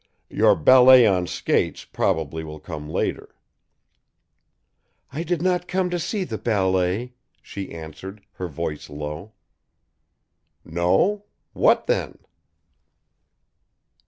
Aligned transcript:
"Your 0.31 0.55
ballet 0.55 1.05
on 1.05 1.27
skates 1.27 1.85
probably 1.85 2.43
will 2.43 2.59
come 2.59 2.89
later." 2.89 3.35
"I 5.11 5.21
did 5.21 5.43
not 5.43 5.67
come 5.67 5.91
to 5.91 5.99
see 5.99 6.23
the 6.23 6.39
ballet," 6.39 7.13
she 7.39 7.71
answered, 7.71 8.25
her 8.31 8.47
voice 8.47 8.89
low. 8.89 9.33
"No? 10.65 11.25
What, 11.53 11.85
then?" 11.85 12.17